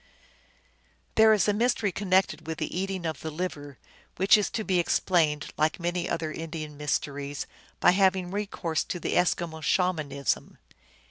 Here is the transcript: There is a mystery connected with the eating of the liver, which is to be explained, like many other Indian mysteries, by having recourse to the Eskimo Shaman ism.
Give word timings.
There 1.13 1.31
is 1.31 1.47
a 1.47 1.53
mystery 1.53 1.91
connected 1.91 2.47
with 2.47 2.57
the 2.57 2.75
eating 2.75 3.05
of 3.05 3.19
the 3.19 3.29
liver, 3.29 3.77
which 4.15 4.35
is 4.35 4.49
to 4.49 4.63
be 4.63 4.79
explained, 4.79 5.53
like 5.57 5.79
many 5.79 6.09
other 6.09 6.31
Indian 6.31 6.75
mysteries, 6.75 7.45
by 7.79 7.91
having 7.91 8.31
recourse 8.31 8.83
to 8.85 8.99
the 8.99 9.13
Eskimo 9.13 9.61
Shaman 9.61 10.11
ism. 10.11 10.57